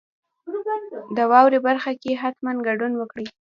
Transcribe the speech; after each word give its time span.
د 1.15 1.17
واورئ 1.31 1.59
برخه 1.67 1.91
کې 2.01 2.19
حتما 2.21 2.51
ګډون 2.67 2.93
وکړئ. 2.97 3.25